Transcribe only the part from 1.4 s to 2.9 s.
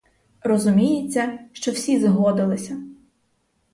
що всі згодилися.